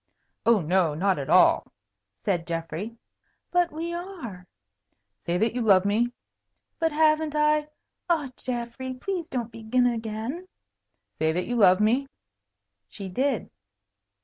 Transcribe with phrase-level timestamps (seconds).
[0.47, 1.71] "Oh, no, not at all,"
[2.25, 2.97] said Geoffrey.
[3.51, 4.47] "But we are."
[5.27, 6.11] "Say that you love me."
[6.79, 7.67] "But haven't I
[8.09, 10.47] ah, Geoffrey, please don't begin again."
[11.19, 12.07] "Say that you love me."
[12.87, 13.51] She did.